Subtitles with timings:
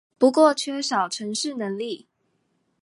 [0.17, 2.07] 不過缺少程式能力